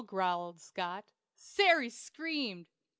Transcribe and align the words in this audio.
growled 0.03 0.59
Scott. 0.59 1.11
Sary 1.35 1.91
screamed. 1.91 2.65